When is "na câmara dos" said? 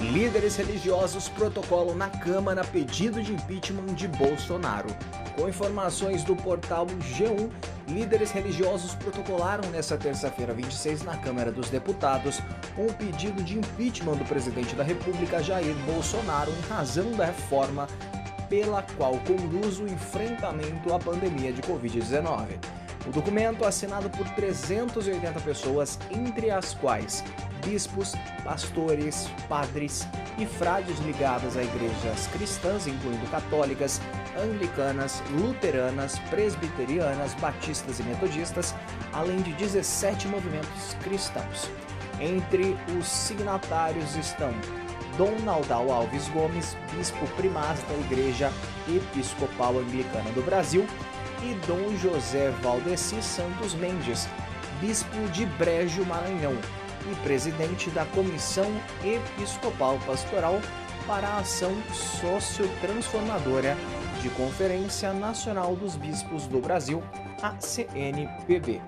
11.02-11.68